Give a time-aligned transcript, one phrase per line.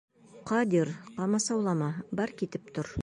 [0.51, 1.91] Ҡадир, ҡамасаулама,
[2.21, 2.93] бар, китеп тор.